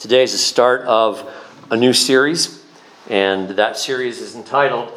[0.00, 1.30] Today is the start of
[1.70, 2.64] a new series,
[3.10, 4.90] and that series is entitled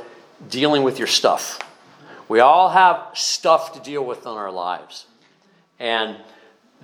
[0.47, 1.59] Dealing with Your Stuff.
[2.29, 5.07] We all have stuff to deal with in our lives.
[5.77, 6.15] And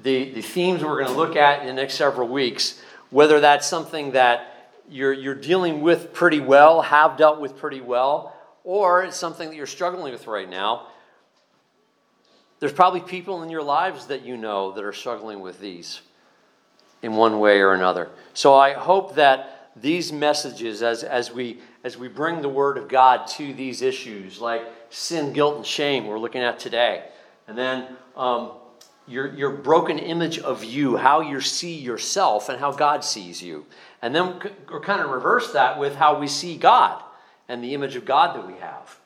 [0.03, 3.65] the, the themes we're going to look at in the next several weeks, whether that's
[3.65, 9.15] something that you're, you're dealing with pretty well, have dealt with pretty well, or it's
[9.15, 10.87] something that you're struggling with right now,
[12.59, 16.01] there's probably people in your lives that you know that are struggling with these
[17.01, 18.09] in one way or another.
[18.33, 22.87] So I hope that these messages, as, as, we, as we bring the Word of
[22.87, 27.05] God to these issues like sin, guilt, and shame, we're looking at today,
[27.47, 28.51] and then um,
[29.07, 33.65] your, your broken image of you, how you see yourself, and how God sees you.
[34.01, 37.01] And then we're kind of reverse that with how we see God
[37.47, 38.99] and the image of God that we have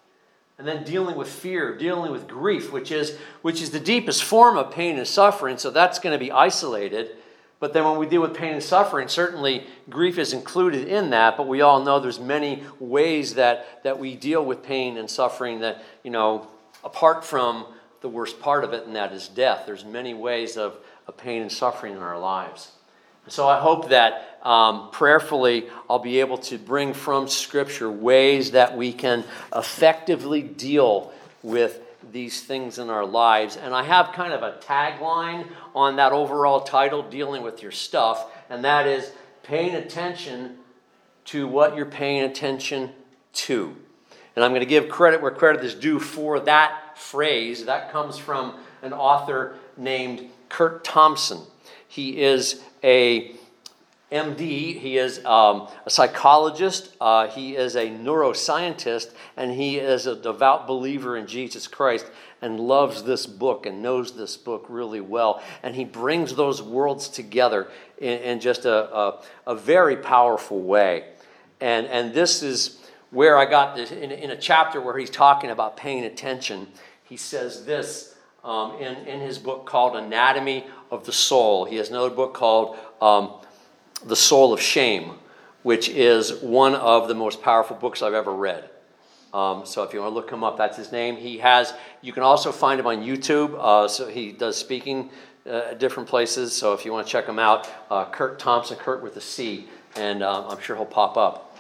[0.58, 4.58] and then dealing with fear dealing with grief which is which is the deepest form
[4.58, 7.16] of pain and suffering so that's going to be isolated
[7.64, 11.38] but then when we deal with pain and suffering certainly grief is included in that
[11.38, 15.62] but we all know there's many ways that that we deal with pain and suffering
[15.62, 16.46] that you know
[16.84, 17.66] apart from
[18.04, 19.64] the worst part of it and that is death.
[19.66, 20.76] There's many ways of,
[21.08, 22.72] of pain and suffering in our lives.
[23.30, 28.76] So I hope that um, prayerfully I'll be able to bring from Scripture ways that
[28.76, 29.24] we can
[29.56, 31.80] effectively deal with
[32.12, 33.58] these things in our lives.
[33.58, 38.32] And I have kind of a tagline on that overall title, Dealing with Your Stuff,
[38.50, 39.12] and that is
[39.44, 40.58] paying attention
[41.26, 42.92] to what you're paying attention
[43.34, 43.76] to.
[44.36, 47.66] And I'm going to give credit where credit is due for that phrase.
[47.66, 51.40] That comes from an author named Curt Thompson.
[51.88, 53.36] He is a
[54.14, 60.16] MD, he is um, a psychologist, uh, he is a neuroscientist, and he is a
[60.16, 62.06] devout believer in Jesus Christ
[62.40, 65.42] and loves this book and knows this book really well.
[65.64, 71.06] And he brings those worlds together in, in just a, a, a, very powerful way.
[71.60, 75.50] And, and this is where I got this in, in a chapter where he's talking
[75.50, 76.68] about paying attention.
[77.04, 81.66] He says this um, in, in his book called Anatomy of the Soul.
[81.66, 83.36] He has another book called um,
[84.06, 85.12] The Soul of Shame,
[85.64, 88.70] which is one of the most powerful books I've ever read.
[89.34, 91.16] Um, so if you want to look him up, that's his name.
[91.16, 91.74] He has.
[92.02, 93.56] You can also find him on YouTube.
[93.58, 95.10] Uh, so he does speaking
[95.46, 96.54] uh, at different places.
[96.54, 99.68] So if you want to check him out, uh, Curt Thompson, Curt with a C,
[99.96, 101.58] and uh, I'm sure he'll pop up.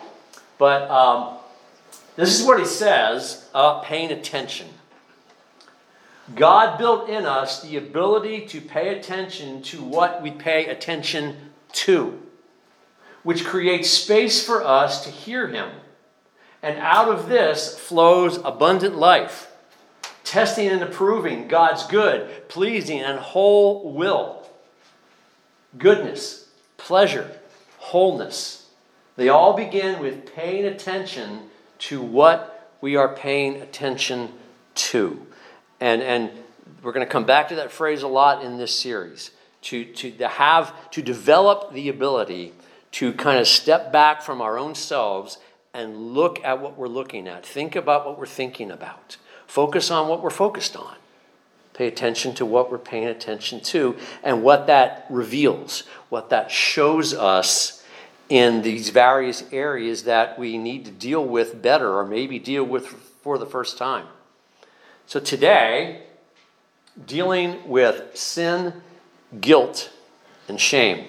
[0.59, 1.37] But um,
[2.15, 4.67] this is what he says: uh, paying attention.
[6.35, 11.35] God built in us the ability to pay attention to what we pay attention
[11.73, 12.21] to,
[13.23, 15.69] which creates space for us to hear Him.
[16.61, 19.51] And out of this flows abundant life,
[20.23, 24.47] testing and approving God's good, pleasing, and whole will.
[25.77, 26.47] Goodness,
[26.77, 27.29] pleasure,
[27.77, 28.69] wholeness.
[29.15, 34.29] They all begin with paying attention to what we are paying attention
[34.75, 35.25] to.
[35.79, 36.31] And, and
[36.81, 39.31] we're going to come back to that phrase a lot in this series
[39.63, 42.53] to, to, to have to develop the ability
[42.93, 45.37] to kind of step back from our own selves
[45.73, 47.45] and look at what we're looking at.
[47.45, 49.17] Think about what we're thinking about.
[49.47, 50.95] Focus on what we're focused on.
[51.73, 57.15] Pay attention to what we're paying attention to and what that reveals, what that shows
[57.15, 57.83] us
[58.29, 62.85] in these various areas that we need to deal with better or maybe deal with
[62.87, 64.05] for the first time.
[65.07, 66.03] So today,
[67.07, 68.81] dealing with sin,
[69.41, 69.91] guilt,
[70.47, 71.07] and shame.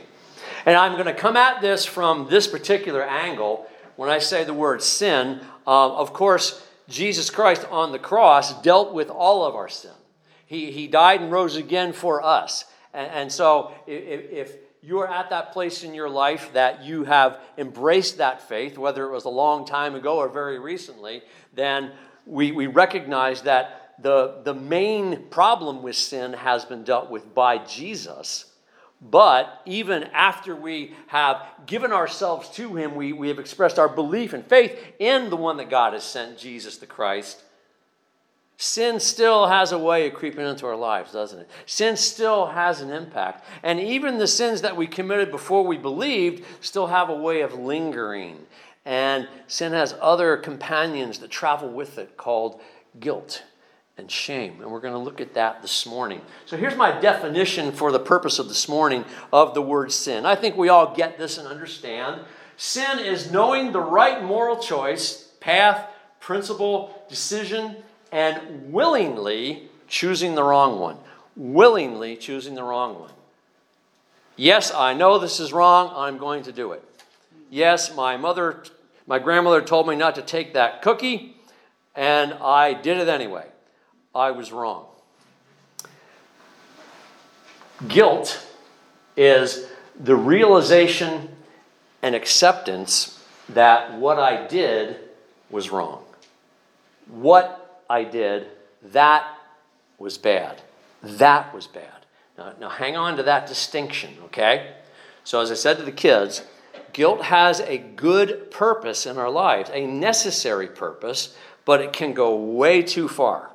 [0.66, 3.66] And I'm going to come at this from this particular angle.
[3.97, 8.92] When I say the word sin, uh, of course, Jesus Christ on the cross dealt
[8.92, 9.92] with all of our sin.
[10.47, 12.64] He, he died and rose again for us.
[12.92, 17.04] And, and so if, if you are at that place in your life that you
[17.04, 21.22] have embraced that faith, whether it was a long time ago or very recently,
[21.54, 21.92] then
[22.26, 27.58] we, we recognize that the, the main problem with sin has been dealt with by
[27.58, 28.47] Jesus.
[29.00, 34.33] But even after we have given ourselves to Him, we, we have expressed our belief
[34.33, 37.42] and faith in the one that God has sent, Jesus the Christ.
[38.57, 41.51] Sin still has a way of creeping into our lives, doesn't it?
[41.66, 43.45] Sin still has an impact.
[43.63, 47.54] And even the sins that we committed before we believed still have a way of
[47.54, 48.39] lingering.
[48.84, 52.60] And sin has other companions that travel with it called
[53.01, 53.42] guilt
[53.96, 54.60] and shame.
[54.60, 56.20] And we're going to look at that this morning.
[56.46, 60.26] So here's my definition for the purpose of this morning of the word sin.
[60.26, 62.22] I think we all get this and understand.
[62.56, 65.88] Sin is knowing the right moral choice, path,
[66.20, 67.76] principle, decision,
[68.10, 70.96] and willingly choosing the wrong one.
[71.36, 73.10] Willingly choosing the wrong one.
[74.36, 75.92] Yes, I know this is wrong.
[75.94, 76.82] I'm going to do it.
[77.50, 78.64] Yes, my mother,
[79.06, 81.36] my grandmother told me not to take that cookie,
[81.94, 83.46] and I did it anyway.
[84.15, 84.87] I was wrong.
[87.89, 88.47] Guilt
[89.16, 89.66] is
[89.99, 91.28] the realization
[92.03, 94.97] and acceptance that what I did
[95.51, 96.05] was wrong.
[97.09, 98.47] What I did,
[98.93, 99.27] that
[99.99, 100.63] was bad.
[101.03, 101.91] That was bad.
[102.39, 104.75] Now, now hang on to that distinction, okay?
[105.25, 106.43] So, as I said to the kids,
[106.93, 112.37] guilt has a good purpose in our lives, a necessary purpose, but it can go
[112.37, 113.51] way too far.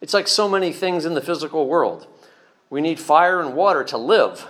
[0.00, 2.06] It's like so many things in the physical world.
[2.70, 4.48] We need fire and water to live,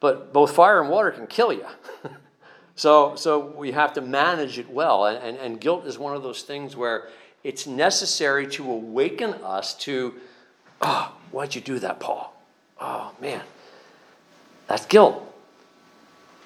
[0.00, 1.66] but both fire and water can kill you.
[2.74, 5.06] so, so we have to manage it well.
[5.06, 7.08] And, and, and guilt is one of those things where
[7.44, 10.14] it's necessary to awaken us to,
[10.80, 12.34] oh, why'd you do that, Paul?
[12.80, 13.42] Oh, man,
[14.66, 15.28] that's guilt.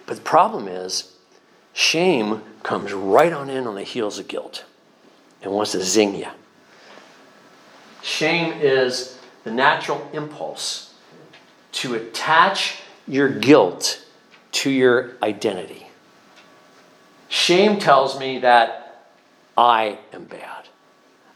[0.06, 1.16] But the problem is,
[1.72, 4.64] shame comes right on in on the heels of guilt
[5.42, 6.28] and wants to zing you.
[8.16, 10.94] Shame is the natural impulse
[11.72, 14.02] to attach your guilt
[14.52, 15.86] to your identity.
[17.28, 19.04] Shame tells me that
[19.54, 20.66] I am bad.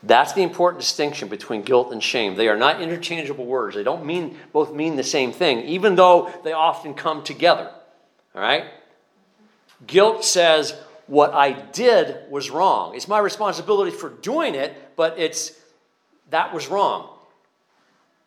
[0.02, 2.36] That's the important distinction between guilt and shame.
[2.36, 3.76] They are not interchangeable words.
[3.76, 7.70] They don't mean both mean the same thing, even though they often come together.
[8.34, 8.64] All right?
[9.86, 10.74] Guilt says
[11.08, 12.94] what I did was wrong.
[12.94, 15.59] It's my responsibility for doing it, but it's
[16.30, 17.08] that was wrong.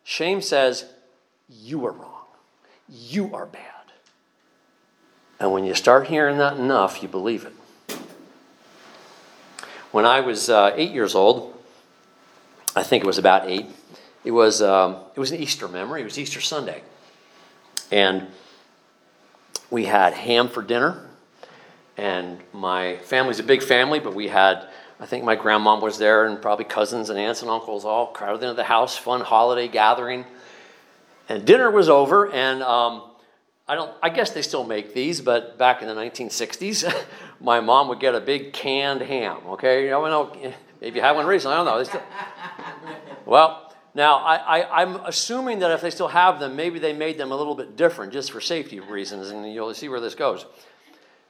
[0.04, 0.84] Shame says
[1.48, 2.26] you are wrong.
[2.88, 3.62] You are bad.
[5.40, 7.52] And when you start hearing that enough, you believe it.
[9.90, 11.54] When I was uh, eight years old,
[12.76, 13.66] I think it was about eight.
[14.24, 16.00] It was um, it was an Easter memory.
[16.00, 16.82] It was Easter Sunday,
[17.92, 18.26] and
[19.70, 21.08] we had ham for dinner.
[21.96, 24.66] And my family's a big family, but we had
[25.00, 28.42] I think my grandmom was there, and probably cousins and aunts and uncles all crowded
[28.42, 28.96] into the house.
[28.96, 30.24] Fun holiday gathering,
[31.28, 32.30] and dinner was over.
[32.30, 33.02] And um,
[33.66, 33.92] I don't.
[34.02, 36.92] I guess they still make these, but back in the 1960s,
[37.40, 39.38] my mom would get a big canned ham.
[39.48, 40.32] Okay, you know,
[40.80, 41.56] maybe you had one recently.
[41.56, 41.82] I don't know.
[41.82, 42.02] Still,
[43.26, 47.30] well, now I, am assuming that if they still have them, maybe they made them
[47.30, 50.46] a little bit different just for safety reasons, and you'll see where this goes.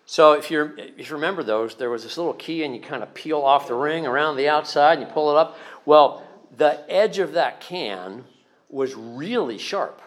[0.07, 3.03] So if you if you remember those, there was this little key, and you kind
[3.03, 5.57] of peel off the ring around the outside, and you pull it up.
[5.87, 8.25] Well, the edge of that can
[8.69, 10.03] was really sharp.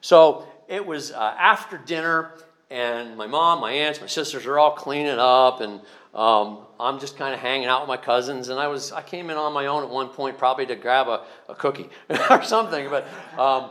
[0.00, 2.32] So it was uh, after dinner,
[2.70, 5.80] and my mom, my aunts, my sisters are all cleaning up, and
[6.14, 9.30] um, I'm just kind of hanging out with my cousins, and I was I came
[9.30, 11.88] in on my own at one point, probably to grab a, a cookie
[12.30, 13.06] or something, but
[13.38, 13.70] um,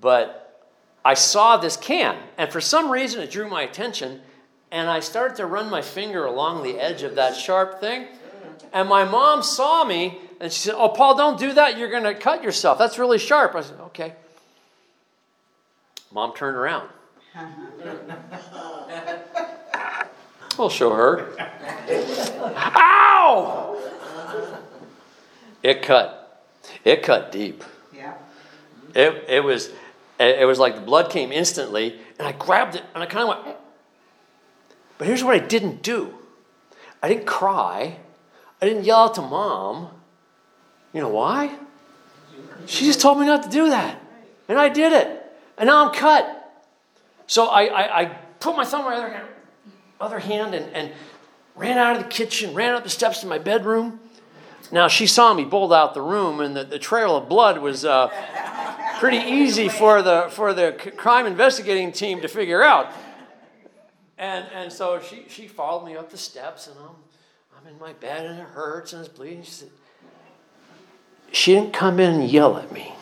[0.00, 0.68] but
[1.04, 4.20] I saw this can, and for some reason it drew my attention,
[4.70, 8.06] and I started to run my finger along the edge of that sharp thing,
[8.72, 11.76] and my mom saw me, and she said, "Oh, Paul, don't do that.
[11.78, 12.78] You're going to cut yourself.
[12.78, 14.14] That's really sharp." I said, "Okay."
[16.12, 16.88] Mom turned around.
[20.58, 21.26] We'll show her.
[22.54, 23.80] Ow!
[25.62, 26.44] It cut.
[26.84, 27.64] It cut deep.
[27.96, 28.12] Yeah.
[28.94, 29.70] It, it was
[30.18, 33.44] it was like the blood came instantly, and I grabbed it and I kind of
[33.46, 33.56] went.
[35.00, 36.12] But here's what I didn't do.
[37.02, 37.96] I didn't cry.
[38.60, 39.88] I didn't yell out to mom.
[40.92, 41.56] You know why?
[42.66, 43.98] She just told me not to do that.
[44.46, 45.32] And I did it.
[45.56, 46.62] And now I'm cut.
[47.26, 48.04] So I, I, I
[48.40, 49.26] put my thumb right there
[49.98, 50.92] other hand and, and
[51.56, 54.00] ran out of the kitchen, ran up the steps to my bedroom.
[54.70, 57.86] Now, she saw me bolt out the room, and the, the trail of blood was
[57.86, 58.10] uh,
[58.98, 62.92] pretty easy for the, for the crime investigating team to figure out.
[64.20, 66.94] And, and so she, she followed me up the steps, and I'm,
[67.58, 69.42] I'm in my bed, and it hurts, and it's bleeding.
[69.42, 69.70] She, said,
[71.32, 72.92] she didn't come in and yell at me.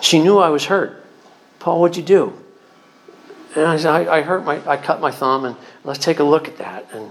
[0.00, 1.04] She knew I was hurt.
[1.58, 2.32] Paul, what'd you do?
[3.54, 6.24] And I said, I, I hurt my, I cut my thumb, and let's take a
[6.24, 6.88] look at that.
[6.94, 7.10] And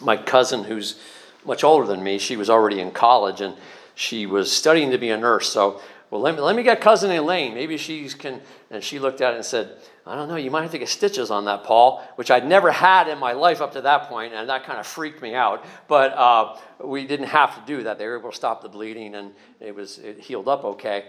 [0.00, 1.00] my cousin, who's
[1.44, 3.56] much older than me, she was already in college, and
[3.96, 5.48] she was studying to be a nurse.
[5.50, 7.52] So, well, let me, let me get cousin Elaine.
[7.52, 8.40] Maybe she can.
[8.70, 10.88] And she looked at it and said, I don't know, you might have to get
[10.88, 14.32] stitches on that, Paul, which I'd never had in my life up to that point,
[14.32, 15.64] and that kind of freaked me out.
[15.86, 17.98] But uh, we didn't have to do that.
[17.98, 21.04] They were able to stop the bleeding, and it was it healed up okay.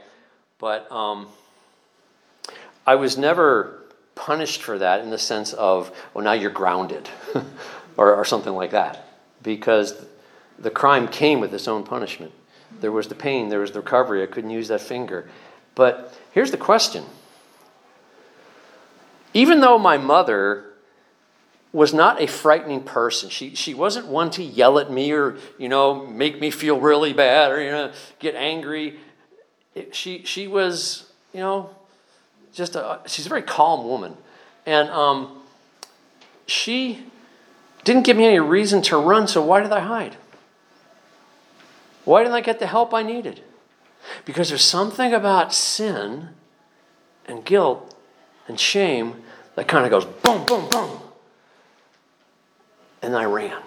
[0.59, 1.27] But um,
[2.85, 3.79] I was never
[4.15, 7.09] punished for that in the sense of, well, now you're grounded
[7.97, 9.05] or, or something like that.
[9.41, 10.05] Because
[10.59, 12.31] the crime came with its own punishment.
[12.79, 14.23] There was the pain, there was the recovery.
[14.23, 15.29] I couldn't use that finger.
[15.75, 17.03] But here's the question
[19.33, 20.65] even though my mother
[21.73, 23.29] was not a frightening person.
[23.29, 27.13] She, she wasn't one to yell at me or, you know, make me feel really
[27.13, 28.99] bad or, you know, get angry.
[29.73, 31.71] It, she, she was, you know,
[32.53, 34.15] just a, she's a very calm woman.
[34.67, 35.41] And um,
[36.45, 37.05] she
[37.83, 40.15] didn't give me any reason to run, so why did I hide?
[42.05, 43.41] Why didn't I get the help I needed?
[44.25, 46.29] Because there's something about sin
[47.25, 47.95] and guilt
[48.47, 49.23] and shame
[49.55, 51.00] that kind of goes boom, boom, boom
[53.03, 53.62] and I ran.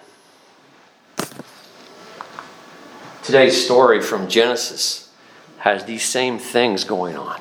[3.23, 5.13] Today's story from Genesis
[5.59, 7.41] has these same things going on.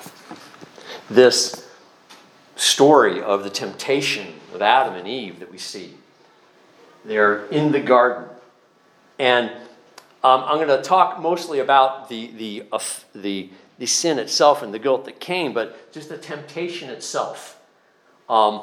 [1.09, 1.69] This
[2.57, 5.93] story of the temptation of Adam and Eve that we see.
[7.05, 8.27] They're in the garden.
[9.17, 9.51] And
[10.23, 12.79] um, I'm going to talk mostly about the, the, uh,
[13.13, 17.54] the, the sin itself and the guilt that came, but just the temptation itself.
[18.29, 18.61] Um,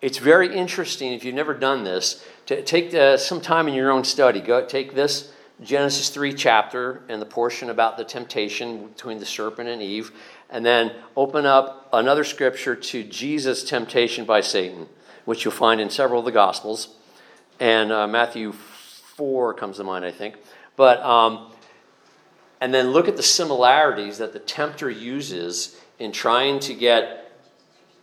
[0.00, 3.90] it's very interesting if you've never done this to take uh, some time in your
[3.90, 4.40] own study.
[4.40, 9.68] Go take this Genesis 3 chapter and the portion about the temptation between the serpent
[9.68, 10.10] and Eve,
[10.48, 14.88] and then open up another scripture to Jesus' temptation by Satan,
[15.26, 16.96] which you'll find in several of the Gospels.
[17.58, 20.36] And uh, Matthew 4 comes to mind, I think.
[20.76, 21.52] But, um,
[22.58, 27.29] and then look at the similarities that the tempter uses in trying to get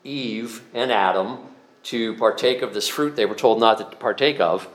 [0.07, 1.39] Eve and Adam
[1.83, 4.67] to partake of this fruit they were told not to partake of,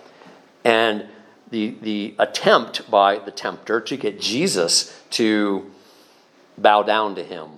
[0.64, 1.06] and
[1.50, 5.70] the, the attempt by the tempter to get Jesus to
[6.56, 7.48] bow down to him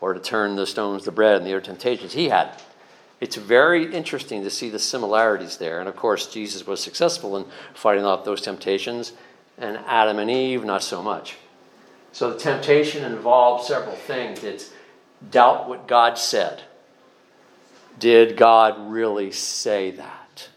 [0.00, 2.50] or to turn the stones to bread and the other temptations he had.
[3.20, 5.80] It's very interesting to see the similarities there.
[5.80, 9.12] And of course, Jesus was successful in fighting off those temptations,
[9.56, 11.36] and Adam and Eve, not so much.
[12.12, 14.44] So the temptation involved several things.
[14.44, 14.72] It's
[15.30, 16.62] doubt what God said
[17.98, 20.48] did God really say that?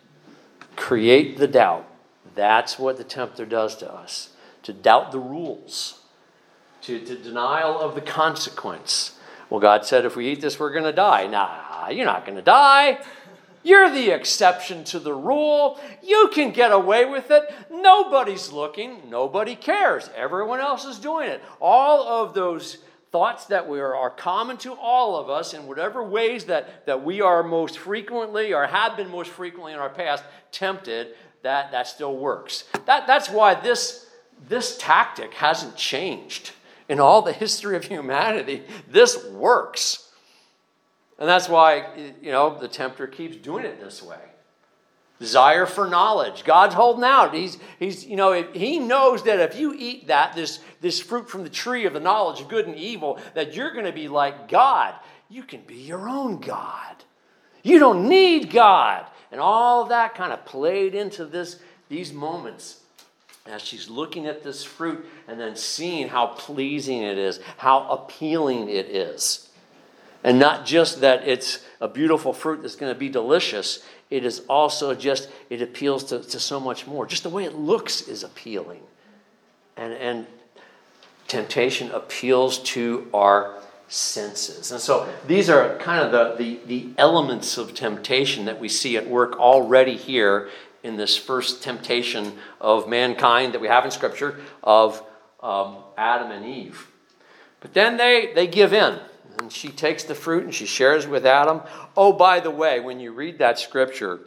[0.76, 1.88] Create the doubt.
[2.36, 4.30] That's what the tempter does to us
[4.68, 6.02] to doubt the rules,
[6.82, 9.18] to, to denial of the consequence.
[9.50, 11.26] Well, God said, if we eat this, we're going to die.
[11.28, 13.00] Nah, you're not going to die.
[13.64, 15.80] You're the exception to the rule.
[16.04, 17.44] You can get away with it.
[17.72, 19.10] Nobody's looking.
[19.10, 20.10] Nobody cares.
[20.18, 21.42] Everyone else is doing it.
[21.62, 22.80] All of those
[23.12, 27.04] thoughts that we are, are common to all of us in whatever ways that, that
[27.04, 31.88] we are most frequently or have been most frequently in our past tempted, that, that
[31.88, 32.66] still works.
[32.86, 34.08] That, that's why this,
[34.48, 36.52] this tactic hasn't changed.
[36.90, 40.10] In all the history of humanity, this works.
[41.20, 44.20] And that's why, you know, the tempter keeps doing it this way
[45.20, 46.44] desire for knowledge.
[46.44, 47.34] God's holding out.
[47.34, 51.44] He's, he's you know, he knows that if you eat that, this, this fruit from
[51.44, 54.48] the tree of the knowledge of good and evil, that you're going to be like
[54.48, 54.94] God.
[55.30, 56.96] You can be your own God.
[57.64, 59.06] You don't need God.
[59.32, 61.60] And all that kind of played into this,
[61.90, 62.82] these moments
[63.46, 68.70] as she's looking at this fruit and then seeing how pleasing it is, how appealing
[68.70, 69.50] it is.
[70.24, 74.42] And not just that it's a beautiful fruit that's going to be delicious, it is
[74.48, 77.06] also just, it appeals to, to so much more.
[77.06, 78.82] Just the way it looks is appealing.
[79.76, 80.28] And, and
[81.28, 83.58] temptation appeals to our
[83.90, 84.72] senses.
[84.72, 88.98] And so these are kind of the, the, the elements of temptation that we see
[88.98, 90.50] at work already here
[90.84, 95.04] in this first temptation of mankind that we have in Scripture of
[95.42, 96.88] um, Adam and Eve.
[97.60, 99.00] But then they, they give in
[99.40, 101.62] and she takes the fruit and she shares with Adam.
[101.96, 104.20] Oh, by the way, when you read that scripture,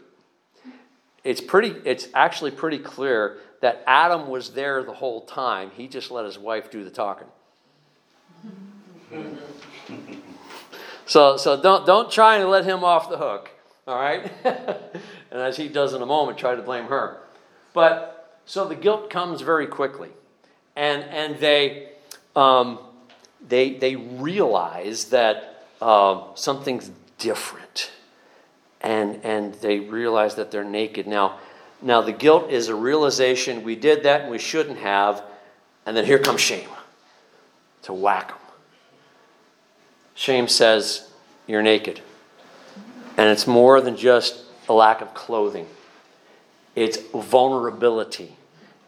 [1.25, 5.71] it's pretty it's actually pretty clear that Adam was there the whole time.
[5.75, 7.29] He just let his wife do the talking.
[11.07, 13.51] so so don't don't try and let him off the hook,
[13.87, 14.33] all right?
[14.45, 17.19] and as he does in a moment, try to blame her.
[17.75, 20.11] But so the guilt comes very quickly.
[20.75, 21.91] And and they
[22.35, 22.79] um,
[23.47, 27.91] they, they realize that uh, something's different.
[28.81, 31.07] And, and they realize that they're naked.
[31.07, 31.39] Now,
[31.83, 35.23] now, the guilt is a realization we did that and we shouldn't have.
[35.87, 36.69] And then here comes shame
[37.83, 38.39] to whack them.
[40.15, 41.11] Shame says,
[41.47, 42.01] You're naked.
[43.17, 45.67] And it's more than just a lack of clothing,
[46.77, 48.37] it's vulnerability.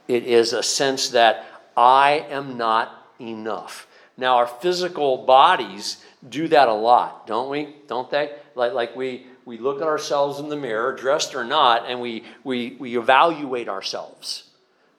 [0.09, 3.87] It is a sense that I am not enough.
[4.16, 7.76] Now, our physical bodies do that a lot, don't we?
[7.88, 8.33] Don't they?
[8.54, 12.25] Like, like we, we look at ourselves in the mirror, dressed or not, and we,
[12.45, 14.45] we, we evaluate ourselves.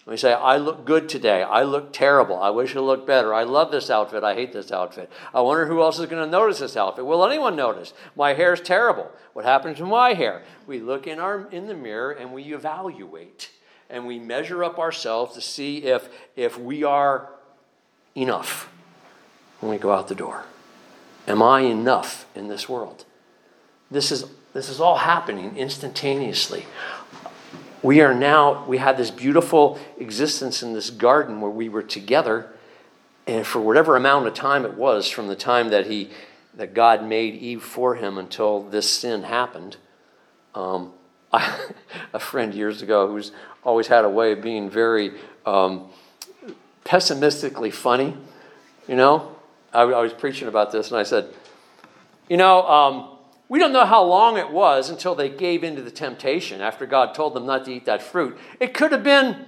[0.06, 1.44] We say, I look good today.
[1.44, 2.38] I look terrible.
[2.38, 3.34] I wish I looked better.
[3.34, 4.22] I love this outfit.
[4.22, 5.10] I hate this outfit.
[5.34, 7.06] I wonder who else is going to notice this outfit.
[7.06, 7.94] Will anyone notice?
[8.18, 9.10] My hair is terrible.
[9.32, 10.44] What happened to my hair?
[10.68, 13.50] We look in, our, in the mirror and we evaluate
[13.90, 17.30] and we measure up ourselves to see if, if we are
[18.14, 18.73] enough
[19.64, 20.44] when we go out the door.
[21.28, 23.06] Am I enough in this world?
[23.90, 26.66] This is, this is all happening instantaneously
[27.84, 32.48] we are now, we had this beautiful existence in this garden where we were together.
[33.28, 36.10] And for whatever amount of time it was, from the time that he,
[36.56, 39.76] that God made Eve for him until this sin happened,
[40.56, 40.94] um,
[41.34, 41.60] I,
[42.14, 43.34] a friend years ago who's
[43.66, 45.12] always had a way of being very
[45.46, 45.90] um,
[46.86, 48.16] pessimistically funny,
[48.88, 49.33] you know,
[49.74, 51.34] I, I, was preaching about this and I said,
[52.30, 53.10] you know, um,
[53.50, 57.14] we don't know how long it was until they gave into the temptation after God
[57.14, 58.38] told them not to eat that fruit.
[58.60, 59.46] It could have been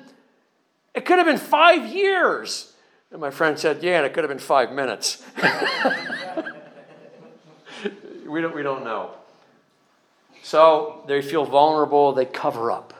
[0.93, 2.71] it could have been 5 years.
[3.11, 5.23] And my friend said, "Yeah, and it could have been 5 minutes."
[8.25, 9.11] we don't we don't know.
[10.41, 12.93] So they feel vulnerable, they cover up.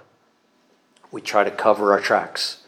[1.11, 2.63] We try to cover our tracks.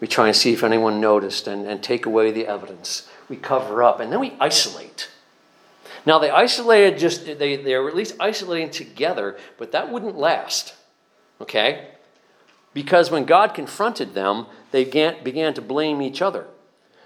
[0.00, 3.08] We try and see if anyone noticed and, and take away the evidence.
[3.28, 5.10] We cover up and then we isolate.
[6.06, 10.74] Now, they isolated just, they, they were at least isolating together, but that wouldn't last.
[11.40, 11.88] Okay?
[12.72, 16.46] Because when God confronted them, they began, began to blame each other.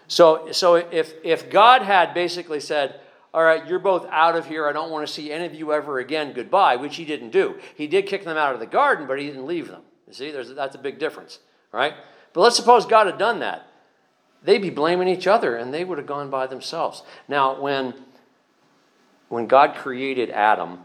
[0.06, 3.00] So, so if, if God had basically said,
[3.34, 4.68] all right, you're both out of here.
[4.68, 6.32] I don't want to see any of you ever again.
[6.34, 7.58] Goodbye, which he didn't do.
[7.74, 9.82] He did kick them out of the garden, but he didn't leave them.
[10.06, 11.38] You see, There's, that's a big difference,
[11.72, 11.94] right?
[12.34, 13.66] But let's suppose God had done that.
[14.44, 17.02] They'd be blaming each other and they would have gone by themselves.
[17.28, 17.94] Now, when
[19.28, 20.80] when God created Adam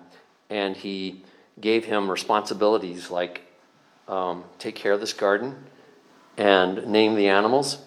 [0.50, 1.24] and he
[1.60, 3.42] gave him responsibilities like
[4.08, 5.56] um, take care of this garden
[6.38, 7.80] and name the animals,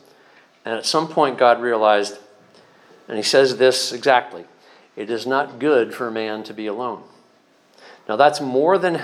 [0.64, 2.18] and at some point God realized,
[3.08, 4.44] and he says this exactly
[4.96, 7.02] it is not good for a man to be alone.
[8.08, 9.00] Now, that's more than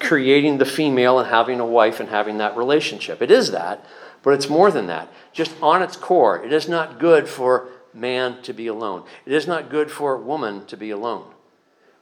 [0.00, 3.22] creating the female and having a wife and having that relationship.
[3.22, 3.84] It is that,
[4.26, 5.08] but it's more than that.
[5.32, 9.04] Just on its core, it is not good for man to be alone.
[9.24, 11.32] It is not good for woman to be alone.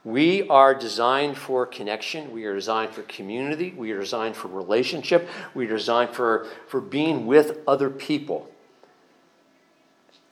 [0.03, 2.31] We are designed for connection.
[2.31, 3.75] We are designed for community.
[3.77, 5.29] We are designed for relationship.
[5.53, 8.49] We are designed for, for being with other people.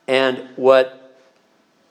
[0.08, 1.16] And what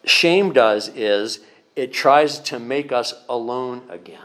[0.03, 1.39] shame does is
[1.77, 4.19] it tries to make us alone again.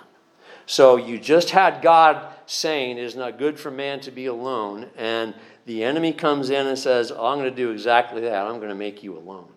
[0.66, 4.90] So you just had God saying it is not good for man to be alone,
[4.96, 5.34] and
[5.68, 8.46] the enemy comes in and says, oh, I'm going to do exactly that.
[8.46, 9.52] I'm going to make you alone.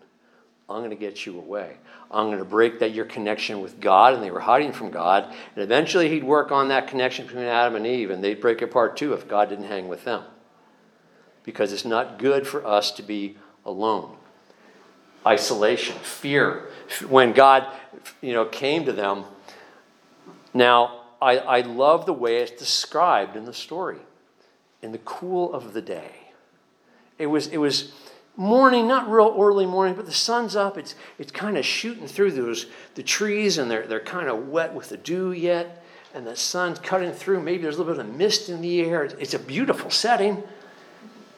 [0.70, 1.78] I'm going to get you away.
[2.12, 5.34] I'm going to break that your connection with God, and they were hiding from God.
[5.56, 8.98] And eventually, He'd work on that connection between Adam and Eve, and they'd break apart
[8.98, 10.24] too if God didn't hang with them.
[11.46, 14.18] Because it's not good for us to be alone.
[15.26, 16.68] Isolation, fear.
[17.08, 17.66] When God,
[18.20, 19.24] you know, came to them.
[20.54, 24.00] Now, I, I love the way it's described in the story
[24.82, 26.12] in the cool of the day.
[27.18, 27.92] It was, it was
[28.36, 30.78] morning, not real early morning, but the sun's up.
[30.78, 32.66] It's, it's kind of shooting through those,
[32.96, 36.80] the trees, and they're, they're kind of wet with the dew yet, and the sun's
[36.80, 37.42] cutting through.
[37.42, 39.04] Maybe there's a little bit of mist in the air.
[39.04, 40.44] It's a beautiful setting.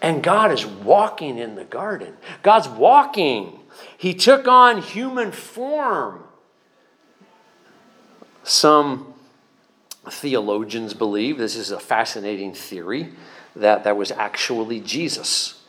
[0.01, 2.13] And God is walking in the garden.
[2.41, 3.59] God's walking.
[3.97, 6.23] He took on human form.
[8.43, 9.13] Some
[10.09, 13.13] theologians believe this is a fascinating theory
[13.55, 15.61] that that was actually Jesus.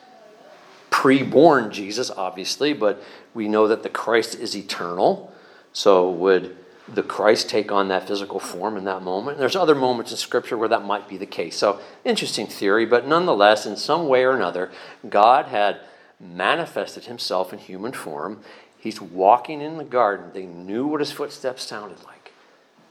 [0.90, 3.02] Pre-born Jesus, obviously, but
[3.34, 5.32] we know that the Christ is eternal.
[5.72, 9.38] So would the Christ take on that physical form in that moment?
[9.38, 11.56] There's other moments in Scripture where that might be the case.
[11.56, 14.70] So interesting theory, but nonetheless, in some way or another,
[15.08, 15.80] God had
[16.20, 18.40] manifested himself in human form.
[18.78, 20.30] He's walking in the garden.
[20.32, 22.32] They knew what his footsteps sounded like.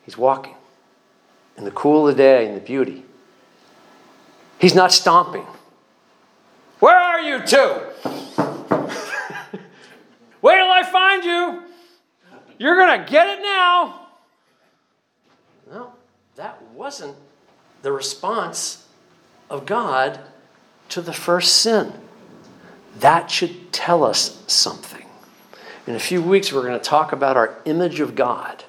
[0.04, 0.56] He's walking
[1.56, 3.06] in the cool of the day in the beauty.
[4.60, 5.46] He's not stomping.
[6.80, 7.58] Where are you two?
[10.42, 11.64] Wait till I find you.
[12.58, 14.08] You're going to get it now.
[15.72, 15.94] No,
[16.36, 17.16] that wasn't
[17.82, 18.88] the response
[19.50, 20.20] of God
[20.90, 21.94] to the first sin.
[23.00, 25.06] That should tell us something.
[25.88, 28.64] In a few weeks, we're going to talk about our image of God.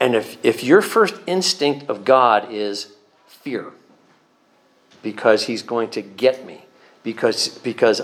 [0.00, 2.94] And if, if your first instinct of God is
[3.26, 3.72] fear,
[5.02, 6.64] because he's going to get me
[7.02, 8.02] because because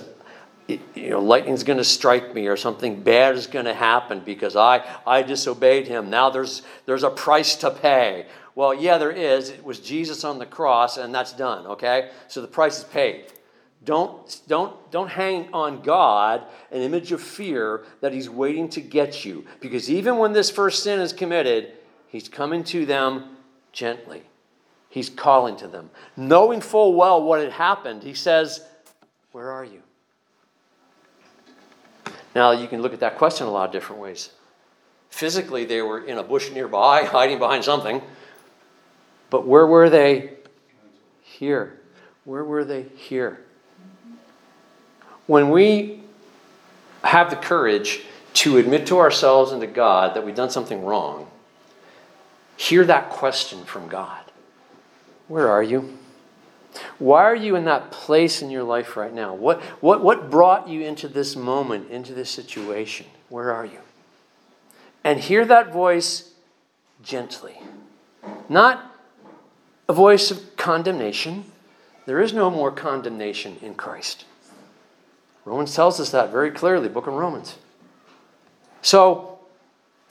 [0.66, 4.56] you know lightning's going to strike me or something bad is going to happen because
[4.56, 9.50] I I disobeyed him now there's there's a price to pay Well, yeah, there is.
[9.50, 12.10] It was Jesus on the cross, and that's done, okay?
[12.28, 13.26] So the price is paid.
[13.84, 19.24] Don't, don't, don't hang on God an image of fear that He's waiting to get
[19.24, 19.44] you.
[19.60, 21.72] Because even when this first sin is committed,
[22.08, 23.36] He's coming to them
[23.72, 24.22] gently.
[24.94, 25.90] He's calling to them.
[26.16, 28.64] Knowing full well what had happened, He says,
[29.32, 29.82] Where are you?
[32.32, 34.30] Now, you can look at that question a lot of different ways.
[35.10, 38.02] Physically, they were in a bush nearby, hiding behind something.
[39.30, 40.34] But where were they?
[41.22, 41.76] Here.
[42.22, 42.82] Where were they?
[42.82, 43.40] Here.
[45.26, 46.02] When we
[47.02, 48.02] have the courage
[48.34, 51.28] to admit to ourselves and to God that we've done something wrong,
[52.56, 54.23] hear that question from God
[55.28, 55.98] Where are you?
[56.98, 59.34] Why are you in that place in your life right now?
[59.34, 63.06] What, what, what brought you into this moment, into this situation?
[63.28, 63.78] Where are you?
[65.02, 66.32] And hear that voice
[67.02, 67.54] gently.
[68.48, 68.90] Not
[69.88, 71.44] a voice of condemnation.
[72.06, 74.24] There is no more condemnation in Christ.
[75.44, 77.56] Romans tells us that very clearly, book of Romans.
[78.82, 79.38] So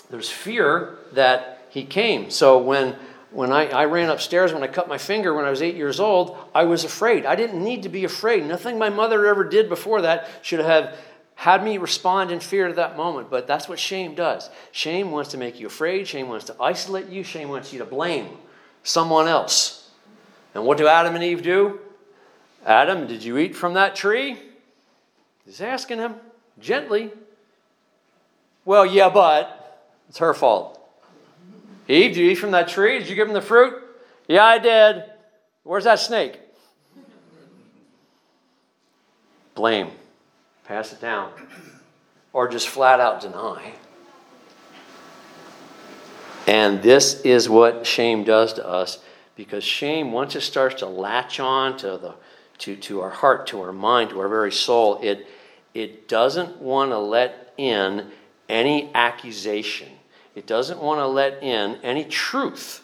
[0.09, 2.29] there's fear that he came.
[2.29, 2.95] So when
[3.33, 5.99] when I, I ran upstairs when I cut my finger when I was eight years
[5.99, 7.25] old, I was afraid.
[7.25, 8.45] I didn't need to be afraid.
[8.45, 10.95] Nothing my mother ever did before that should have
[11.35, 13.31] had me respond in fear to that moment.
[13.31, 14.51] But that's what shame does.
[14.71, 16.07] Shame wants to make you afraid.
[16.07, 17.23] Shame wants to isolate you.
[17.23, 18.37] Shame wants you to blame
[18.83, 19.89] someone else.
[20.53, 21.79] And what do Adam and Eve do?
[22.65, 24.37] Adam, did you eat from that tree?
[25.43, 26.15] He's asking him
[26.59, 27.11] gently.
[28.63, 30.79] Well, yeah, but it's her fault.
[31.87, 32.99] Eve, did you eat from that tree?
[32.99, 33.81] Did you give him the fruit?
[34.27, 35.03] Yeah, I did.
[35.63, 36.39] Where's that snake?
[39.55, 39.91] Blame.
[40.65, 41.31] Pass it down.
[42.31, 43.73] Or just flat out deny.
[46.47, 48.99] And this is what shame does to us
[49.35, 52.15] because shame, once it starts to latch on to, the,
[52.59, 55.27] to, to our heart, to our mind, to our very soul, it,
[55.73, 58.11] it doesn't want to let in
[58.49, 59.89] any accusation.
[60.35, 62.83] It doesn't want to let in any truth.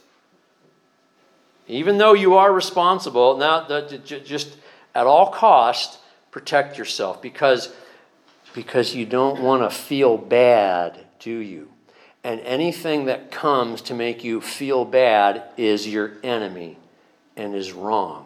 [1.68, 4.58] Even though you are responsible, now just
[4.96, 6.00] at all cost,
[6.32, 7.74] protect yourself because,
[8.54, 11.70] because you don't want to feel bad, do you?
[12.24, 16.78] And anything that comes to make you feel bad is your enemy
[17.38, 18.26] and is wrong.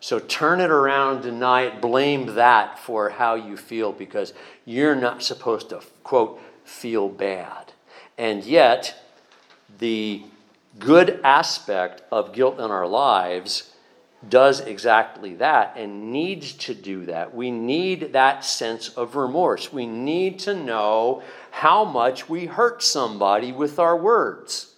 [0.00, 4.32] So turn it around, deny it, blame that for how you feel because
[4.64, 7.69] you're not supposed to, quote, feel bad.
[8.20, 9.02] And yet,
[9.78, 10.22] the
[10.78, 13.72] good aspect of guilt in our lives
[14.28, 17.34] does exactly that and needs to do that.
[17.34, 19.72] We need that sense of remorse.
[19.72, 24.74] We need to know how much we hurt somebody with our words.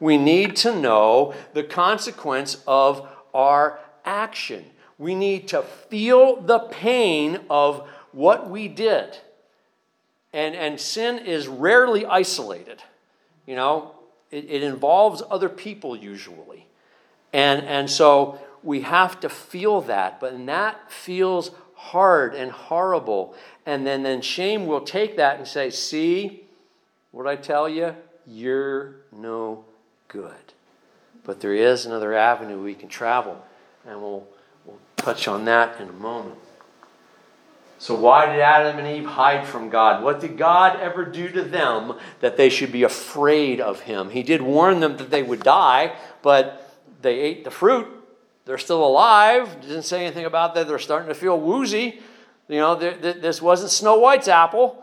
[0.00, 4.64] We need to know the consequence of our action.
[4.98, 9.18] We need to feel the pain of what we did.
[10.36, 12.82] And, and sin is rarely isolated.
[13.46, 13.92] You know,
[14.30, 16.66] it, it involves other people usually.
[17.32, 23.34] And, and so we have to feel that, but that feels hard and horrible.
[23.64, 26.44] And then, then shame will take that and say, See,
[27.12, 27.96] what I tell you?
[28.26, 29.64] You're no
[30.06, 30.52] good.
[31.24, 33.42] But there is another avenue we can travel,
[33.86, 34.26] and we'll,
[34.66, 36.36] we'll touch on that in a moment.
[37.78, 40.02] So, why did Adam and Eve hide from God?
[40.02, 44.10] What did God ever do to them that they should be afraid of Him?
[44.10, 47.86] He did warn them that they would die, but they ate the fruit
[48.46, 49.60] they're still alive.
[49.60, 50.68] Didn't say anything about that.
[50.68, 52.00] They're starting to feel woozy.
[52.48, 54.82] You know, this wasn't Snow White's apple.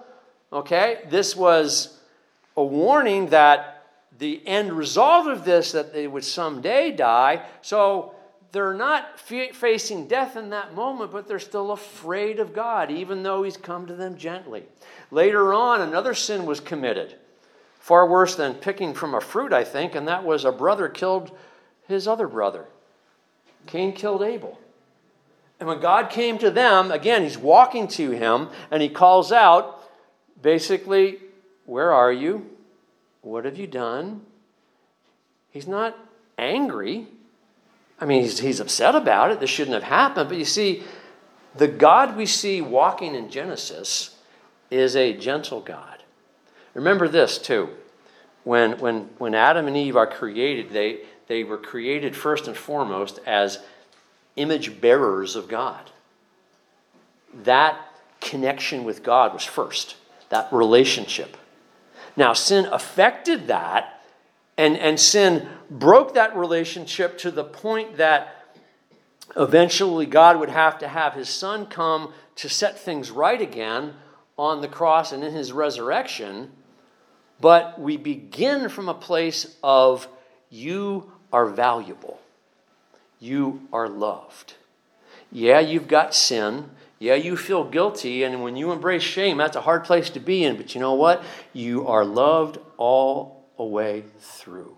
[0.51, 0.99] Okay?
[1.10, 1.97] This was
[2.58, 3.88] a warning that
[4.19, 7.45] the end result of this, that they would someday die.
[7.62, 8.13] So
[8.54, 13.24] they're not f- facing death in that moment, but they're still afraid of God, even
[13.24, 14.63] though He's come to them gently.
[15.12, 17.16] Later on, another sin was committed,
[17.80, 21.36] far worse than picking from a fruit, I think, and that was a brother killed
[21.88, 22.66] his other brother.
[23.66, 24.60] Cain killed Abel.
[25.60, 29.82] And when God came to them, again, he's walking to him and he calls out,
[30.42, 31.20] basically,
[31.66, 32.50] Where are you?
[33.22, 34.22] What have you done?
[35.50, 35.98] He's not
[36.38, 37.08] angry.
[38.04, 39.39] I mean, he's, he's upset about it.
[39.39, 40.28] This shouldn't have happened.
[40.28, 40.84] But you see,
[41.56, 44.18] the God we see walking in Genesis
[44.70, 46.04] is a gentle God.
[46.74, 47.70] Remember this, too.
[48.44, 53.22] When, when, when Adam and Eve are created, they, they were created first and foremost
[53.26, 53.60] as
[54.36, 55.89] image bearers of God.
[57.34, 57.80] That
[58.20, 59.96] connection with God was first,
[60.28, 61.38] that relationship.
[62.18, 63.92] Now, sin affected that
[64.58, 68.44] And, and sin broke that relationship to the point that
[69.36, 73.94] eventually God would have to have his son come to set things right again
[74.38, 76.52] on the cross and in his resurrection.
[77.39, 80.08] But we begin from a place of
[80.50, 82.20] you are valuable,
[83.20, 84.54] you are loved.
[85.32, 86.70] Yeah, you've got sin.
[87.00, 90.46] Yeah, you feel guilty, and when you embrace shame, that's a hard place to be
[90.46, 90.56] in.
[90.56, 91.22] But you know what?
[91.52, 94.78] You are loved all a way through.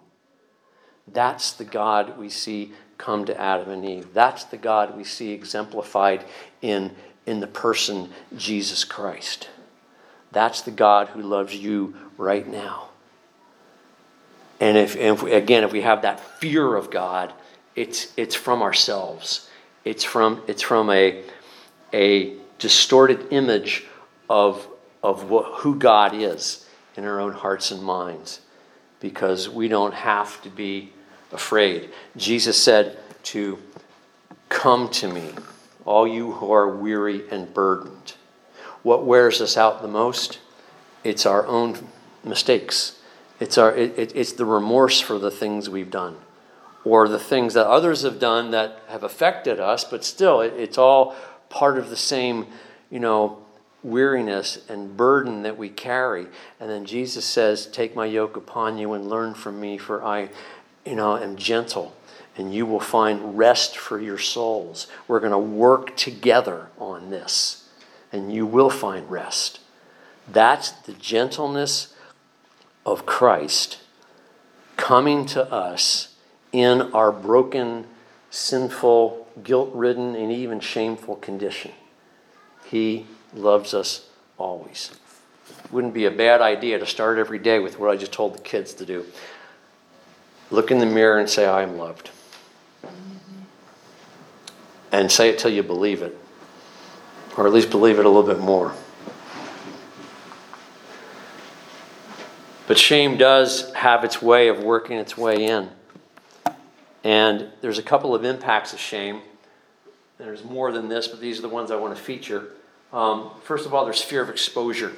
[1.08, 4.14] That's the God we see come to Adam and Eve.
[4.14, 6.26] That's the God we see exemplified
[6.62, 9.50] in, in the person Jesus Christ.
[10.32, 12.90] That's the God who loves you right now.
[14.60, 17.34] And if, if again, if we have that fear of God,
[17.76, 19.50] it's, it's from ourselves.
[19.84, 21.24] It's from, it's from a,
[21.94, 23.84] a distorted image
[24.30, 24.66] of,
[25.04, 28.40] of what, who God is in our own hearts and minds
[29.06, 30.92] because we don't have to be
[31.32, 31.92] afraid.
[32.18, 33.60] Jesus said to
[34.50, 35.30] come to me,
[35.86, 38.16] all you who are weary and burdened.
[38.82, 40.40] What wears us out the most?
[41.04, 41.88] It's our own
[42.24, 43.00] mistakes.
[43.40, 46.18] It's, our, it, it, it's the remorse for the things we've done
[46.84, 50.80] or the things that others have done that have affected us, but still, it, it's
[50.80, 51.16] all
[51.50, 52.48] part of the same,
[52.90, 53.45] you know,
[53.86, 56.28] weariness and burden that we carry.
[56.60, 60.30] And then Jesus says, Take my yoke upon you and learn from me, for I,
[60.86, 61.96] you know, am gentle,
[62.36, 64.88] and you will find rest for your souls.
[65.08, 67.70] We're going to work together on this,
[68.12, 69.60] and you will find rest.
[70.28, 71.94] That's the gentleness
[72.86, 73.80] of Christ
[74.78, 76.16] coming to us
[76.52, 77.86] in our broken,
[78.30, 81.72] sinful, guilt ridden, and even shameful condition.
[82.66, 84.92] He loves us always.
[85.72, 88.42] Wouldn't be a bad idea to start every day with what I just told the
[88.42, 89.06] kids to do.
[90.52, 92.10] Look in the mirror and say, I am loved.
[94.92, 96.18] And say it till you believe it,
[97.36, 98.74] or at least believe it a little bit more.
[102.68, 105.70] But shame does have its way of working its way in.
[107.04, 109.22] And there's a couple of impacts of shame.
[110.18, 112.48] There's more than this, but these are the ones I want to feature.
[112.96, 114.94] Um, first of all, there's fear of exposure.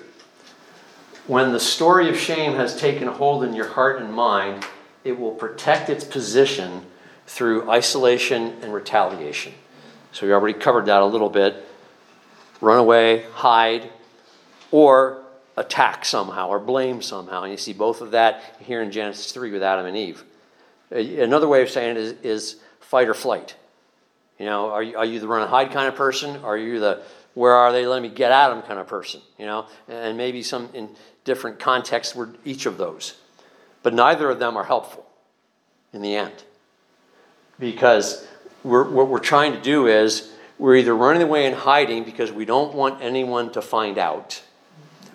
[1.25, 4.63] When the story of shame has taken hold in your heart and mind,
[5.03, 6.85] it will protect its position
[7.25, 9.51] through isolation and retaliation.
[10.11, 11.65] So we already covered that a little bit.
[12.61, 13.89] Run away, hide,
[14.69, 15.23] or
[15.57, 17.43] attack somehow, or blame somehow.
[17.43, 20.23] And you see both of that here in Genesis 3 with Adam and Eve.
[20.91, 23.55] Another way of saying it is, is fight or flight.
[24.37, 26.43] You know, are you, are you the run and hide kind of person?
[26.43, 27.01] Are you the
[27.37, 27.85] where are they?
[27.85, 29.21] Let me get at them kind of person.
[29.37, 30.89] You know, and maybe some in
[31.23, 33.13] different contexts were each of those,
[33.83, 35.05] but neither of them are helpful
[35.93, 36.33] in the end
[37.59, 38.25] because
[38.63, 42.43] we're, what we're trying to do is we're either running away and hiding because we
[42.43, 44.41] don't want anyone to find out.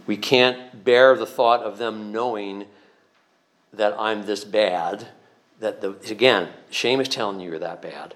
[0.06, 2.66] We can't bear the thought of them knowing
[3.72, 5.08] that I'm this bad
[5.58, 8.14] that the, again, shame is telling you you're that bad.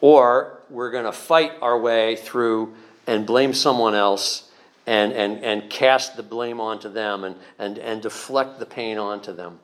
[0.00, 2.74] Or we're going to fight our way through
[3.06, 4.50] and blame someone else
[4.86, 9.32] and, and, and cast the blame onto them and, and, and deflect the pain onto
[9.32, 9.58] them.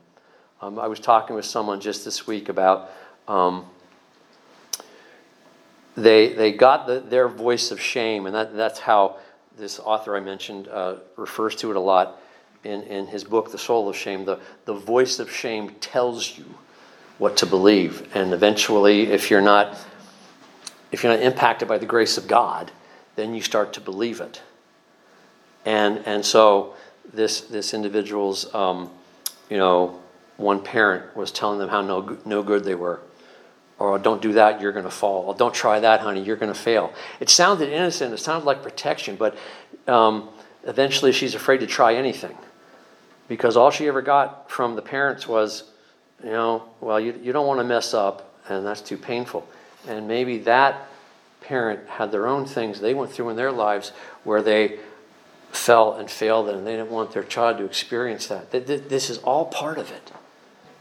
[0.61, 2.91] Um, I was talking with someone just this week about
[3.27, 3.67] um,
[5.97, 9.19] they, they got the, their voice of shame, and that, that's how
[9.59, 12.21] this author I mentioned uh, refers to it a lot
[12.65, 16.45] in, in his book, The Soul of Shame, the, the voice of shame tells you
[17.19, 18.09] what to believe.
[18.15, 19.77] And eventually, if you're not
[20.93, 22.71] if you're not impacted by the grace of God,
[23.17, 24.41] then you start to believe it.
[25.65, 26.75] And and so
[27.13, 28.91] this this individual's um,
[29.51, 30.01] you know
[30.37, 33.01] one parent was telling them how no no good they were,
[33.79, 35.25] or don't do that, you're going to fall.
[35.25, 36.93] Or, don't try that, honey, you're going to fail.
[37.21, 38.13] It sounded innocent.
[38.13, 39.37] It sounded like protection, but
[39.89, 40.29] um,
[40.65, 42.37] eventually she's afraid to try anything
[43.29, 45.65] because all she ever got from the parents was,
[46.23, 49.47] you know, well, you, you don't want to mess up, and that's too painful.
[49.87, 50.89] And maybe that
[51.41, 53.91] parent had their own things they went through in their lives
[54.25, 54.79] where they
[55.51, 58.51] fell and failed, and they didn't want their child to experience that.
[58.51, 60.13] This is all part of it.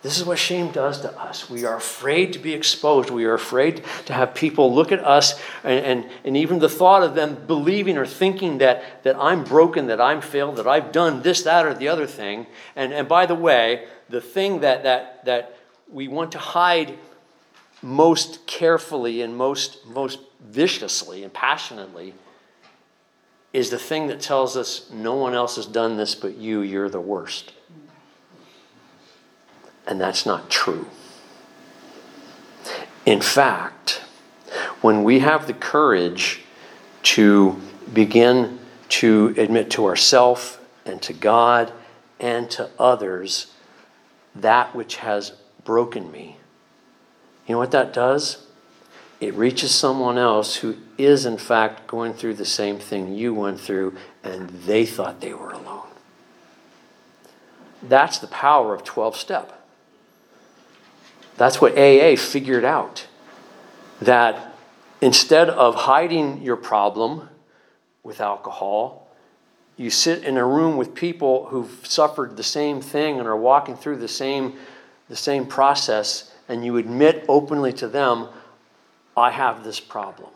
[0.02, 1.48] This is what shame does to us.
[1.48, 3.12] We are afraid to be exposed.
[3.12, 7.04] We are afraid to have people look at us, and, and, and, even the thought
[7.04, 11.22] of them believing or thinking that, that I'm broken, that I'm failed, that I've done
[11.22, 12.48] this, that, or the other thing.
[12.76, 15.56] And, and by the way, the thing that, that, that
[15.92, 16.98] we want to hide
[17.82, 22.14] most carefully and most, most viciously and passionately
[23.54, 26.90] is the thing that tells us no one else has done this but you, you're
[26.90, 27.54] the worst.
[29.88, 30.88] And that's not true.
[33.06, 34.04] In fact,
[34.82, 36.42] when we have the courage
[37.04, 37.60] to
[37.94, 41.74] begin to admit to ourselves and to God
[42.20, 43.52] and to others
[44.36, 45.34] that which has
[45.66, 46.38] broken me,
[47.52, 48.48] you know what that does?
[49.20, 53.60] It reaches someone else who is, in fact, going through the same thing you went
[53.60, 55.90] through, and they thought they were alone.
[57.84, 59.68] That's the power of 12 step.
[61.36, 63.06] That's what AA figured out.
[64.02, 64.56] That
[65.02, 67.28] instead of hiding your problem
[68.02, 69.10] with alcohol,
[69.76, 73.76] you sit in a room with people who've suffered the same thing and are walking
[73.76, 74.56] through the same,
[75.10, 78.28] the same process, and you admit openly to them,
[79.16, 80.32] I have this problem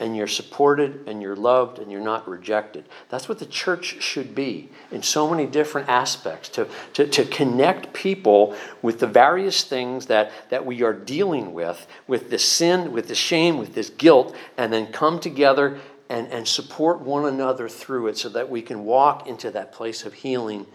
[0.00, 2.84] and you're supported and you're loved and you're not rejected.
[3.10, 7.92] That's what the church should be in so many different aspects to, to, to connect
[7.92, 13.08] people with the various things that, that we are dealing with, with the sin, with
[13.08, 15.78] the shame, with this guilt, and then come together
[16.10, 20.04] and, and support one another through it so that we can walk into that place
[20.04, 20.66] of healing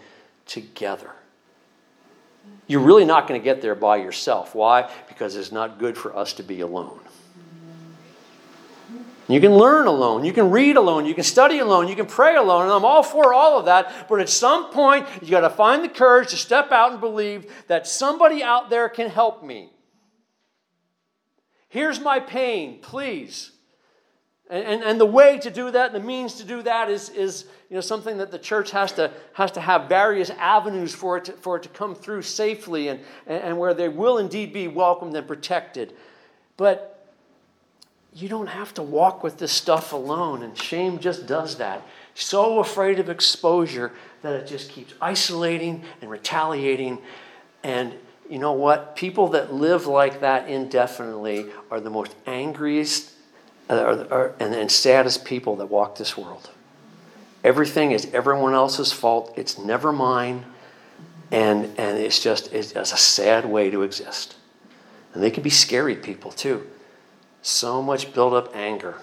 [0.46, 1.10] together.
[2.66, 4.54] You're really not going to get there by yourself.
[4.54, 4.90] Why?
[5.08, 7.00] Because it's not good for us to be alone.
[9.30, 10.24] You can learn alone.
[10.24, 11.06] You can read alone.
[11.06, 11.86] You can study alone.
[11.86, 12.64] You can pray alone.
[12.64, 14.08] And I'm all for all of that.
[14.08, 17.52] But at some point, you got to find the courage to step out and believe
[17.68, 19.70] that somebody out there can help me.
[21.68, 23.52] Here's my pain, please.
[24.50, 27.44] And, and, and, the way to do that, the means to do that is, is
[27.68, 31.26] you know, something that the church has to, has to have various avenues for it
[31.26, 35.14] to, for it to come through safely and, and where they will indeed be welcomed
[35.14, 35.94] and protected.
[36.56, 36.90] But
[38.12, 41.86] you don't have to walk with this stuff alone, and shame just does that.
[42.14, 46.98] So afraid of exposure that it just keeps isolating and retaliating.
[47.62, 47.94] And
[48.28, 48.96] you know what?
[48.96, 53.12] People that live like that indefinitely are the most angriest
[53.70, 56.50] uh, and, and saddest people that walk this world.
[57.44, 60.44] Everything is everyone else's fault, it's never mine.
[61.32, 64.34] And, and it's just it's, it's a sad way to exist.
[65.14, 66.66] And they can be scary people too.
[67.42, 68.96] So much built up anger.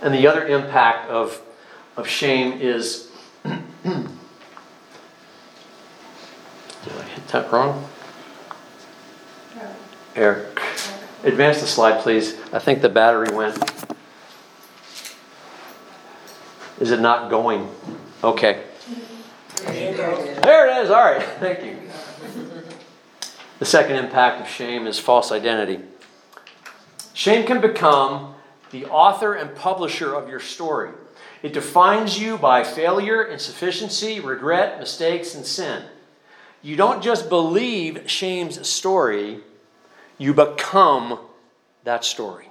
[0.00, 1.42] And the other impact of,
[1.96, 3.10] of shame is
[3.42, 3.52] did
[6.86, 7.88] I hit that wrong?
[10.14, 10.53] Eric.
[11.24, 12.36] Advance the slide, please.
[12.52, 13.56] I think the battery went.
[16.80, 17.68] Is it not going?
[18.22, 18.62] Okay.
[19.64, 20.90] There it is.
[20.90, 21.22] All right.
[21.40, 21.78] Thank you.
[23.58, 25.80] The second impact of shame is false identity.
[27.14, 28.34] Shame can become
[28.70, 30.90] the author and publisher of your story.
[31.42, 35.84] It defines you by failure, insufficiency, regret, mistakes, and sin.
[36.60, 39.40] You don't just believe shame's story,
[40.18, 41.18] you become
[41.84, 42.50] that story.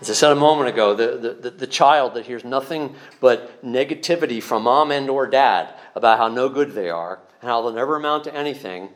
[0.00, 4.42] As I said a moment ago, the, the, the, child that hears nothing but negativity
[4.42, 7.96] from mom and or dad about how no good they are and how they'll never
[7.96, 8.88] amount to anything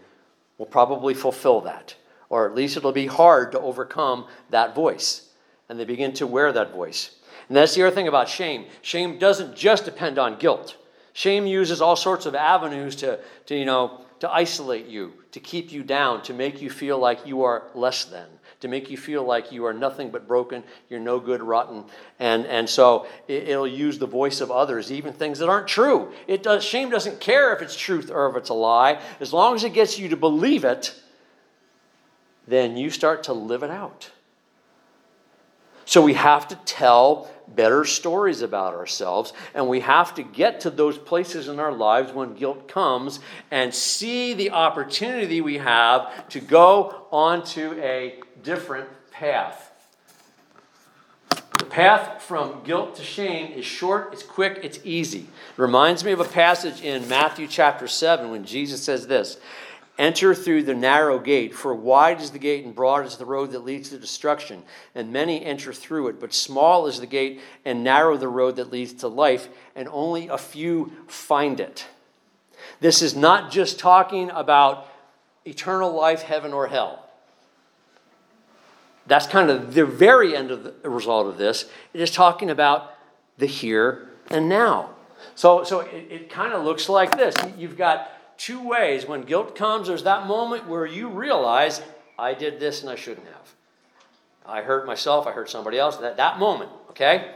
[0.56, 1.94] will probably fulfill that.
[2.30, 5.28] Or at least it'll be hard to overcome that voice.
[5.68, 7.14] And they begin to wear that voice.
[7.48, 8.64] And that's the other thing about shame.
[8.80, 10.76] Shame doesn't just depend on guilt.
[11.12, 15.70] Shame uses all sorts of avenues to, to you know, to isolate you, to keep
[15.72, 18.26] you down, to make you feel like you are less than
[18.64, 21.84] to make you feel like you are nothing but broken, you're no good, rotten.
[22.18, 26.12] And, and so it, will use the voice of others, even things that aren't true.
[26.26, 29.02] It does, shame doesn't care if it's truth or if it's a lie.
[29.20, 30.98] As long as it gets you to believe it,
[32.48, 34.10] then you start to live it out.
[35.84, 40.70] So we have to tell better stories about ourselves, and we have to get to
[40.70, 43.20] those places in our lives when guilt comes
[43.50, 49.70] and see the opportunity we have to go onto a different path.
[51.58, 55.20] The path from guilt to shame is short, it's quick, it's easy.
[55.20, 59.38] It reminds me of a passage in Matthew chapter 7 when Jesus says this
[59.96, 63.52] Enter through the narrow gate, for wide is the gate and broad is the road
[63.52, 64.64] that leads to destruction,
[64.94, 66.18] and many enter through it.
[66.18, 70.26] But small is the gate and narrow the road that leads to life, and only
[70.26, 71.86] a few find it.
[72.80, 74.88] This is not just talking about
[75.44, 77.08] eternal life, heaven or hell.
[79.06, 81.66] That's kind of the very end of the result of this.
[81.92, 82.94] It is talking about
[83.38, 84.90] the here and now.
[85.34, 87.34] So, so it, it kind of looks like this.
[87.56, 89.06] You've got two ways.
[89.06, 91.82] When guilt comes, there's that moment where you realize,
[92.18, 93.54] I did this and I shouldn't have.
[94.46, 95.96] I hurt myself, I hurt somebody else.
[95.96, 97.34] That, that moment, okay?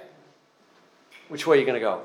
[1.28, 2.02] Which way are you going to go?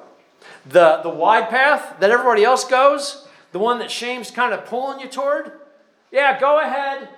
[0.65, 4.99] The, the wide path that everybody else goes, the one that shame's kind of pulling
[4.99, 5.51] you toward,
[6.11, 7.09] yeah, go ahead.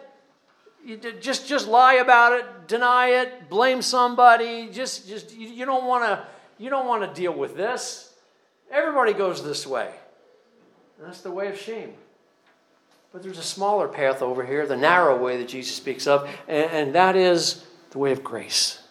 [0.85, 4.69] You just, just lie about it, deny it, blame somebody.
[4.69, 6.25] Just, just you, you don't want to
[6.57, 8.13] you don't want to deal with this.
[8.71, 9.93] Everybody goes this way.
[10.97, 11.93] And that's the way of shame.
[13.11, 16.71] But there's a smaller path over here, the narrow way that Jesus speaks of, and,
[16.71, 18.81] and that is the way of grace.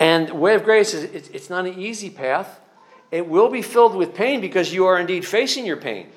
[0.00, 2.60] And the way of grace is it's not an easy path.
[3.10, 6.08] It will be filled with pain because you are indeed facing your pain.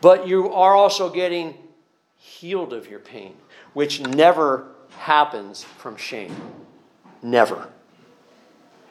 [0.00, 1.54] But you are also getting
[2.16, 3.34] healed of your pain,
[3.72, 4.68] which never
[4.98, 6.34] happens from shame.
[7.22, 7.68] Never.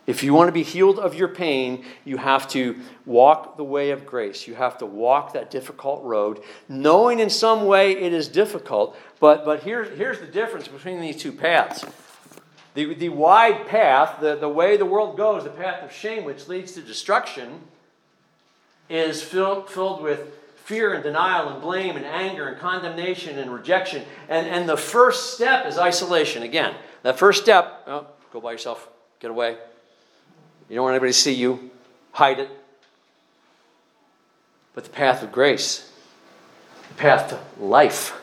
[0.07, 3.89] If you want to be healed of your pain, you have to walk the way
[3.89, 4.47] of grace.
[4.47, 8.95] You have to walk that difficult road, knowing in some way it is difficult.
[9.19, 11.83] But, but here, here's the difference between these two paths.
[12.75, 16.47] The, the wide path, the, the way the world goes, the path of shame, which
[16.47, 17.61] leads to destruction,
[18.89, 20.33] is filled, filled with
[20.65, 24.03] fear and denial and blame and anger and condemnation and rejection.
[24.29, 26.43] And, and the first step is isolation.
[26.43, 28.87] Again, that first step, oh, go by yourself,
[29.19, 29.57] get away,
[30.69, 31.71] you don't want anybody to see you.
[32.11, 32.49] Hide it.
[34.73, 35.91] But the path of grace,
[36.89, 38.19] the path to life,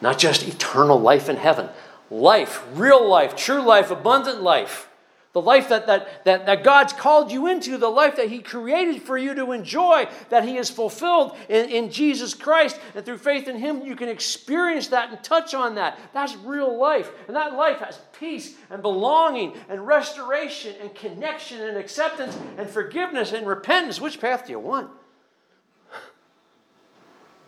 [0.00, 1.68] not just eternal life in heaven,
[2.10, 4.88] life, real life, true life, abundant life
[5.36, 9.02] the life that, that, that, that God's called you into, the life that He created
[9.02, 12.80] for you to enjoy, that He has fulfilled in, in Jesus Christ.
[12.94, 15.98] And through faith in Him, you can experience that and touch on that.
[16.14, 17.10] That's real life.
[17.26, 23.32] And that life has peace and belonging and restoration and connection and acceptance and forgiveness
[23.32, 24.00] and repentance.
[24.00, 24.88] Which path do you want?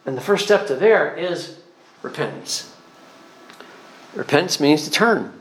[0.05, 1.59] And the first step to there is
[2.03, 2.71] repentance.
[4.13, 5.38] Repentance means to turn.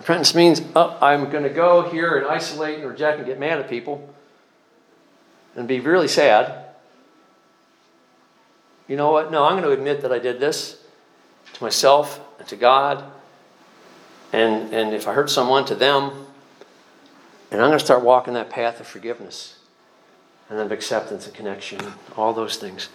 [0.00, 3.58] Repentance means oh, I'm going to go here and isolate and reject and get mad
[3.58, 4.08] at people
[5.54, 6.64] and be really sad.
[8.88, 9.30] You know what?
[9.30, 10.82] No, I'm going to admit that I did this
[11.52, 13.04] to myself and to God.
[14.32, 16.10] And, and if I hurt someone, to them.
[17.50, 19.58] And I'm going to start walking that path of forgiveness
[20.48, 21.78] and of acceptance and connection,
[22.16, 22.88] all those things.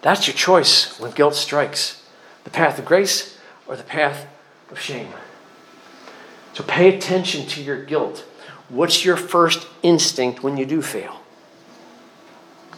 [0.00, 2.06] That's your choice when guilt strikes
[2.44, 3.36] the path of grace
[3.66, 4.28] or the path
[4.70, 5.08] of shame.
[6.56, 8.24] So pay attention to your guilt.
[8.70, 11.20] What's your first instinct when you do fail?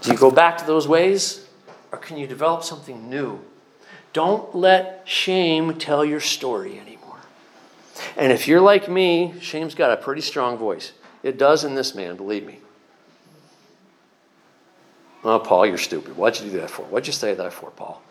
[0.01, 1.47] Do you go back to those ways?
[1.93, 3.39] Or can you develop something new?
[4.13, 7.21] Don't let shame tell your story anymore.
[8.17, 10.91] And if you're like me, shame's got a pretty strong voice.
[11.23, 12.59] It does in this man, believe me.
[15.23, 16.17] Oh, Paul, you're stupid.
[16.17, 16.83] What'd you do that for?
[16.87, 18.03] What'd you say that for, Paul?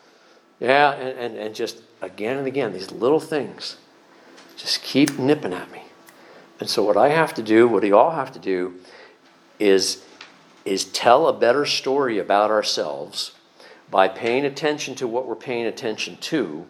[0.61, 3.75] Yeah, and, and, and just again and again, these little things
[4.57, 5.83] just keep nipping at me.
[6.59, 8.73] And so, what I have to do, what we all have to do,
[9.59, 10.03] is,
[10.65, 13.33] is tell a better story about ourselves
[13.89, 16.65] by paying attention to what we're paying attention to,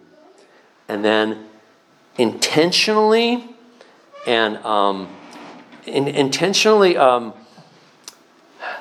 [0.87, 1.45] and then
[2.17, 3.55] intentionally
[4.27, 5.07] and um,
[5.85, 7.33] in, intentionally um,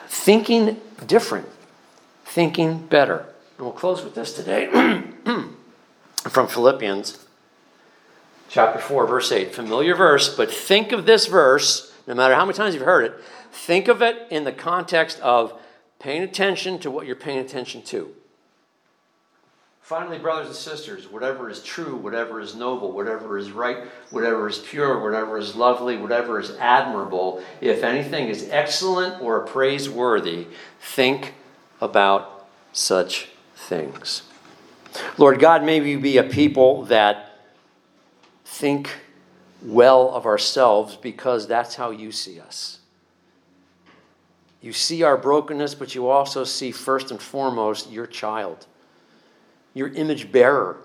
[0.09, 1.49] thinking different,
[2.25, 3.27] thinking better.
[3.57, 4.67] And we'll close with this today
[6.29, 7.26] from Philippians
[8.49, 9.55] chapter 4, verse 8.
[9.55, 13.14] Familiar verse, but think of this verse, no matter how many times you've heard it,
[13.53, 15.59] think of it in the context of
[15.99, 18.14] paying attention to what you're paying attention to.
[19.86, 24.59] Finally, brothers and sisters, whatever is true, whatever is noble, whatever is right, whatever is
[24.59, 30.49] pure, whatever is lovely, whatever is admirable, if anything is excellent or praiseworthy,
[30.80, 31.34] think
[31.80, 34.22] about such things.
[35.18, 37.26] Lord God, may we be a people that
[38.57, 38.91] think
[39.63, 42.79] well of ourselves because that's how you see us.
[44.63, 48.67] You see our brokenness, but you also see first and foremost your child,
[49.75, 50.79] your image bearer,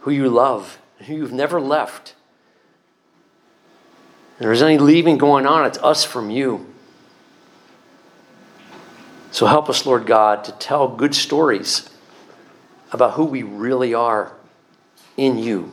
[0.00, 2.16] who you love, who you've never left.
[4.34, 6.66] If there's any leaving going on, it's us from you.
[9.30, 11.88] So help us, Lord God, to tell good stories
[12.90, 14.32] about who we really are
[15.16, 15.72] in you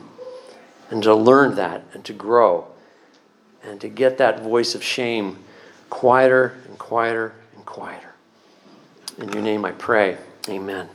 [0.90, 2.66] and to learn that and to grow
[3.62, 5.38] and to get that voice of shame
[5.88, 8.14] quieter and quieter and quieter.
[9.18, 10.18] In your name I pray.
[10.48, 10.88] Amen.